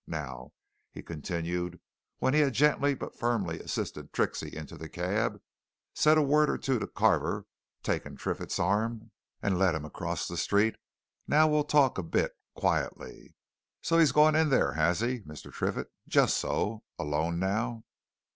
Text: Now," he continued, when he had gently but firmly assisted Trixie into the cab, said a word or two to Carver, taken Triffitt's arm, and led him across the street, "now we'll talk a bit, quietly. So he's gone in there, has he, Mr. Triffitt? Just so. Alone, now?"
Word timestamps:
Now," 0.07 0.53
he 0.91 1.03
continued, 1.03 1.79
when 2.17 2.33
he 2.33 2.39
had 2.39 2.53
gently 2.55 2.95
but 2.95 3.15
firmly 3.15 3.59
assisted 3.59 4.11
Trixie 4.11 4.57
into 4.57 4.75
the 4.75 4.89
cab, 4.89 5.39
said 5.93 6.17
a 6.17 6.23
word 6.23 6.49
or 6.49 6.57
two 6.57 6.79
to 6.79 6.87
Carver, 6.87 7.45
taken 7.83 8.15
Triffitt's 8.17 8.57
arm, 8.57 9.11
and 9.43 9.59
led 9.59 9.75
him 9.75 9.85
across 9.85 10.27
the 10.27 10.37
street, 10.37 10.75
"now 11.27 11.47
we'll 11.47 11.65
talk 11.65 11.99
a 11.99 12.01
bit, 12.03 12.31
quietly. 12.55 13.35
So 13.83 13.99
he's 13.99 14.11
gone 14.11 14.35
in 14.35 14.49
there, 14.49 14.71
has 14.73 15.01
he, 15.01 15.19
Mr. 15.19 15.53
Triffitt? 15.53 15.91
Just 16.07 16.35
so. 16.37 16.81
Alone, 16.97 17.37
now?" 17.37 17.83